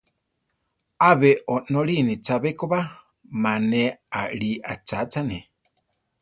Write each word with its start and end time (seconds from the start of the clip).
Abe 1.09 1.29
onorine 1.55 2.13
chabé 2.25 2.49
ko 2.59 2.65
ba, 2.71 2.79
ma 3.41 3.53
ne 3.69 3.81
arí 4.21 4.51
achachane. 4.71 5.37